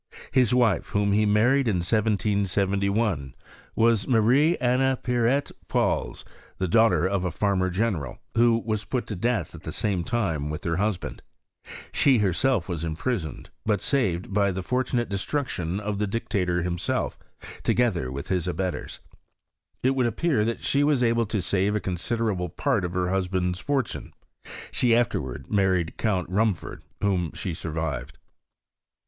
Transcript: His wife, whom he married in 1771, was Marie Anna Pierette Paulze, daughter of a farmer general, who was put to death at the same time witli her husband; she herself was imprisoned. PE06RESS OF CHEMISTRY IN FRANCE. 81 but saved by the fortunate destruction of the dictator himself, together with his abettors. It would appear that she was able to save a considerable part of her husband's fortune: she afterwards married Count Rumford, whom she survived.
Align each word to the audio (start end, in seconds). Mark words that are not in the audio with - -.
His 0.31 0.51
wife, 0.51 0.87
whom 0.89 1.11
he 1.11 1.27
married 1.27 1.67
in 1.67 1.75
1771, 1.75 3.35
was 3.75 4.07
Marie 4.07 4.57
Anna 4.57 4.97
Pierette 4.97 5.51
Paulze, 5.67 6.23
daughter 6.59 7.05
of 7.05 7.23
a 7.23 7.29
farmer 7.29 7.69
general, 7.69 8.17
who 8.33 8.57
was 8.65 8.83
put 8.83 9.05
to 9.05 9.15
death 9.15 9.53
at 9.53 9.61
the 9.61 9.71
same 9.71 10.03
time 10.03 10.49
witli 10.49 10.65
her 10.71 10.77
husband; 10.77 11.21
she 11.91 12.17
herself 12.17 12.67
was 12.67 12.83
imprisoned. 12.83 13.51
PE06RESS 13.67 13.73
OF 13.75 13.79
CHEMISTRY 13.81 13.99
IN 13.99 14.13
FRANCE. 14.15 14.15
81 14.15 14.19
but 14.25 14.25
saved 14.25 14.33
by 14.33 14.51
the 14.51 14.63
fortunate 14.67 15.07
destruction 15.09 15.79
of 15.79 15.99
the 15.99 16.07
dictator 16.07 16.63
himself, 16.63 17.19
together 17.61 18.11
with 18.11 18.29
his 18.29 18.47
abettors. 18.47 19.01
It 19.83 19.91
would 19.91 20.07
appear 20.07 20.43
that 20.45 20.63
she 20.63 20.83
was 20.83 21.03
able 21.03 21.27
to 21.27 21.43
save 21.43 21.75
a 21.75 21.79
considerable 21.79 22.49
part 22.49 22.83
of 22.83 22.93
her 22.95 23.09
husband's 23.11 23.59
fortune: 23.59 24.13
she 24.71 24.95
afterwards 24.95 25.47
married 25.47 25.95
Count 25.97 26.27
Rumford, 26.27 26.81
whom 27.01 27.33
she 27.33 27.53
survived. 27.53 28.17